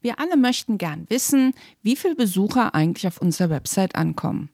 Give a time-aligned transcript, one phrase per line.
[0.00, 4.50] Wir alle möchten gern wissen, wie viele Besucher eigentlich auf unserer Website ankommen.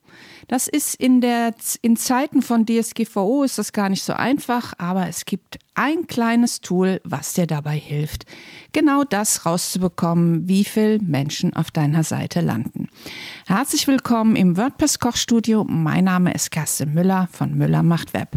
[0.47, 5.07] Das ist in der, in Zeiten von DSGVO ist das gar nicht so einfach, aber
[5.07, 8.25] es gibt ein kleines Tool, was dir dabei hilft,
[8.71, 12.84] genau das rauszubekommen, wie viele Menschen auf deiner Seite landen.
[13.47, 15.63] Herzlich willkommen im WordPress Kochstudio.
[15.63, 18.29] Mein Name ist Kerstin Müller von Müller macht Web.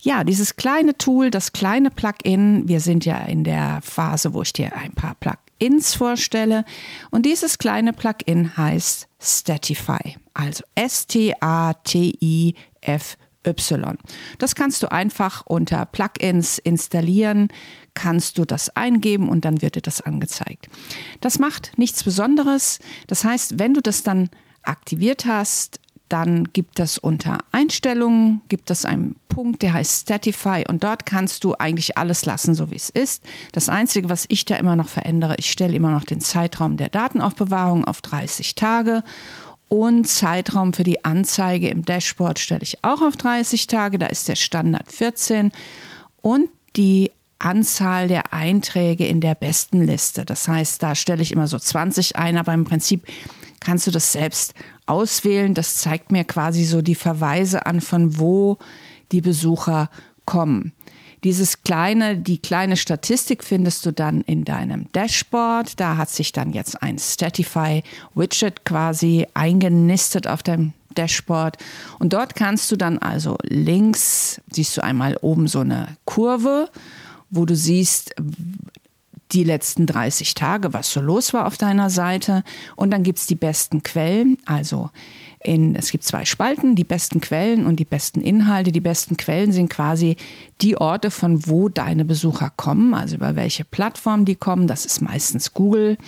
[0.00, 4.52] Ja, dieses kleine Tool, das kleine Plugin, wir sind ja in der Phase, wo ich
[4.52, 6.64] dir ein paar Plugins Plugins vorstelle.
[7.10, 11.34] Und dieses kleine Plugin heißt Statify, also S-T-A-T-I-F-Y.
[14.38, 17.48] Das kannst du einfach unter Plugins installieren,
[17.94, 20.68] kannst du das eingeben und dann wird dir das angezeigt.
[21.20, 22.80] Das macht nichts Besonderes.
[23.06, 24.30] Das heißt, wenn du das dann
[24.62, 30.84] aktiviert hast, dann gibt es unter Einstellungen, gibt es einen Punkt, der heißt Statify und
[30.84, 33.24] dort kannst du eigentlich alles lassen, so wie es ist.
[33.52, 36.90] Das Einzige, was ich da immer noch verändere, ich stelle immer noch den Zeitraum der
[36.90, 39.02] Datenaufbewahrung auf 30 Tage
[39.74, 44.28] und Zeitraum für die Anzeige im Dashboard stelle ich auch auf 30 Tage, da ist
[44.28, 45.50] der Standard 14
[46.22, 50.24] und die Anzahl der Einträge in der besten Liste.
[50.24, 53.06] Das heißt, da stelle ich immer so 20 ein, aber im Prinzip
[53.60, 54.54] kannst du das selbst
[54.86, 55.54] auswählen.
[55.54, 58.58] Das zeigt mir quasi so die Verweise an, von wo
[59.12, 59.90] die Besucher
[60.24, 60.72] kommen.
[61.24, 65.80] Dieses kleine, die kleine Statistik findest du dann in deinem Dashboard.
[65.80, 67.82] Da hat sich dann jetzt ein Statify
[68.14, 71.56] Widget quasi eingenistet auf deinem Dashboard.
[71.98, 76.68] Und dort kannst du dann also links, siehst du einmal oben so eine Kurve,
[77.30, 78.14] wo du siehst,
[79.32, 82.44] die letzten 30 Tage, was so los war auf deiner Seite.
[82.76, 84.38] Und dann gibt es die besten Quellen.
[84.44, 84.90] Also
[85.40, 88.72] in, es gibt zwei Spalten, die besten Quellen und die besten Inhalte.
[88.72, 90.16] Die besten Quellen sind quasi
[90.60, 94.66] die Orte, von wo deine Besucher kommen, also über welche Plattform die kommen.
[94.66, 95.98] Das ist meistens Google.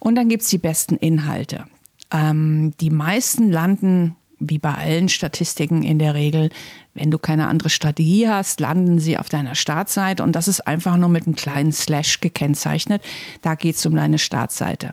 [0.00, 1.64] Und dann gibt es die besten Inhalte.
[2.10, 6.50] Ähm, die meisten landen wie bei allen Statistiken in der Regel,
[6.94, 10.96] wenn du keine andere Strategie hast, landen sie auf deiner Startseite und das ist einfach
[10.96, 13.02] nur mit einem kleinen Slash gekennzeichnet.
[13.40, 14.92] Da geht es um deine Startseite.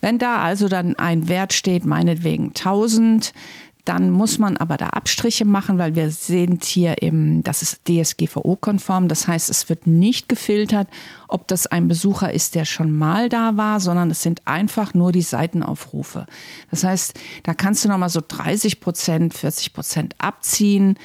[0.00, 3.32] Wenn da also dann ein Wert steht, meinetwegen 1000,
[3.86, 9.06] dann muss man aber da Abstriche machen, weil wir sind hier im, das ist DSGVO-konform.
[9.06, 10.88] Das heißt, es wird nicht gefiltert,
[11.28, 15.12] ob das ein Besucher ist, der schon mal da war, sondern es sind einfach nur
[15.12, 16.26] die Seitenaufrufe.
[16.70, 20.96] Das heißt, da kannst du nochmal so 30 Prozent, 40 Prozent abziehen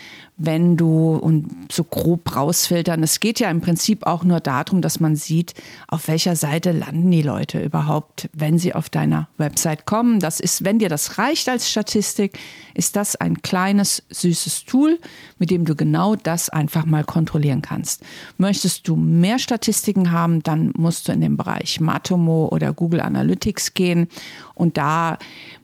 [0.44, 3.04] wenn du und so grob rausfiltern.
[3.04, 5.54] Es geht ja im Prinzip auch nur darum, dass man sieht,
[5.88, 10.20] auf welcher Seite landen die Leute überhaupt, wenn sie auf deiner Website kommen.
[10.20, 12.40] Das ist, wenn dir das reicht als Statistik,
[12.74, 15.00] ist das ein kleines, süßes Tool,
[15.38, 18.02] mit dem du genau das einfach mal kontrollieren kannst.
[18.38, 23.74] Möchtest du mehr Statistiken haben, dann musst du in den Bereich Matomo oder Google Analytics
[23.74, 24.08] gehen
[24.54, 25.18] und da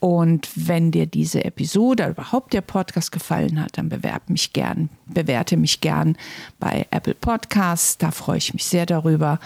[0.00, 4.88] und wenn dir diese Episode oder überhaupt der Podcast gefallen hat, dann bewerb mich gern,
[5.06, 6.16] bewerte mich gern
[6.58, 7.98] bei Apple Podcasts.
[7.98, 9.38] Da freue ich mich sehr darüber.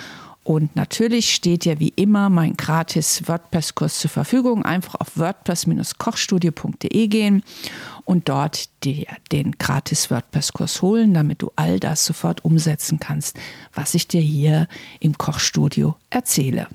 [0.45, 4.65] Und natürlich steht ja wie immer mein gratis WordPress-Kurs zur Verfügung.
[4.65, 7.43] Einfach auf wordpress-kochstudio.de gehen
[8.05, 13.39] und dort dir den gratis WordPress-Kurs holen, damit du all das sofort umsetzen kannst,
[13.73, 14.69] was ich dir hier
[15.01, 16.69] im Kochstudio erzähle.